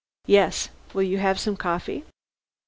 "Yes! 0.25 0.69
Will 0.95 1.03
you 1.03 1.19
have 1.19 1.37
some 1.39 1.55
coffee?" 1.55 2.05